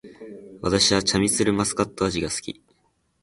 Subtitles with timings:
[0.63, 2.63] 私はチャミスルマスカット味が好き